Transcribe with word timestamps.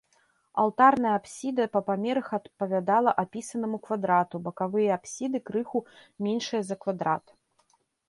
Алтарная 0.61 1.11
апсіда 1.17 1.67
па 1.77 1.81
памерах 1.89 2.31
адпавядала 2.39 3.11
апісанаму 3.25 3.77
квадрату, 3.85 4.35
бакавыя 4.49 4.89
апсіды 4.99 5.37
крыху 5.51 5.87
меншыя 6.27 6.61
за 6.73 6.85
квадрат. 6.85 7.25